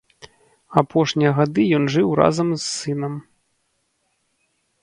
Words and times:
Апошнія 0.81 1.31
гады 1.39 1.63
ён 1.79 1.83
жыў 1.97 2.09
разам 2.21 2.47
з 2.57 2.63
сынам. 2.79 3.13